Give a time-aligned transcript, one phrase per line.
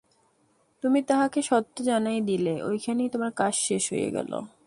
[0.83, 4.31] তুমি তাহাকে সত্য জানাইয়া দিলে, ঐখানেই তোমার কাজ শেষ হইয়া গেল।